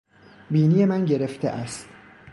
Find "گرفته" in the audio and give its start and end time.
1.05-1.49